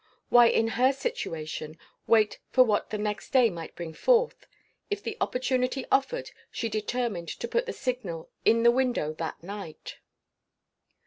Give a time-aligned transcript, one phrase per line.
[0.29, 4.47] Why, in her situation, wait for what the next day might bring forth?
[4.89, 9.97] If the opportunity offered, she determined to put the signal in the window that night.